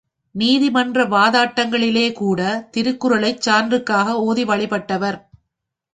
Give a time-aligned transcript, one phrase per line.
[0.35, 2.39] நீதிமன்ற வாதாட்டங்களிலே கூட
[2.73, 5.19] திருக்குறளைச் சான்றுக்காக ஓதி வழிபட்டவர்!